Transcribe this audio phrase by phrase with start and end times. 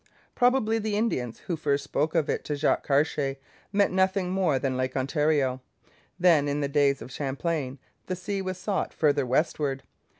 [0.33, 3.35] Probably the Indians who first spoke of it to Jacques Cartier
[3.71, 5.61] meant nothing more than Lake Ontario.
[6.19, 7.77] Then, in the days of Champlain,
[8.07, 9.83] the sea was sought farther westward.